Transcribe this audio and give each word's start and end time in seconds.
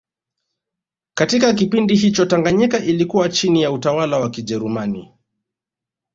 Katika 1.13 1.53
kipindi 1.53 1.95
hicho 1.95 2.25
Tanganyika 2.25 2.79
ilikuwa 2.79 3.29
chini 3.29 3.61
ya 3.61 3.71
utawala 3.71 4.19
wa 4.19 4.29
Kijerumani 4.29 5.13